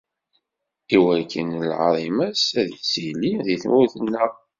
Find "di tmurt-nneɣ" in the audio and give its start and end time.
3.45-4.31